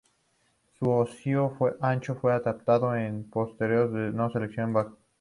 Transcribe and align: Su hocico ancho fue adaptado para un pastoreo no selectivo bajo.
Su 0.79 0.89
hocico 0.89 1.75
ancho 1.79 2.15
fue 2.15 2.33
adaptado 2.33 2.87
para 2.89 3.07
un 3.11 3.29
pastoreo 3.29 3.85
no 3.87 4.31
selectivo 4.31 4.71
bajo. 4.73 4.97